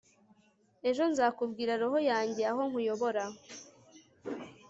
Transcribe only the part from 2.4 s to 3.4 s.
aho nkuyobora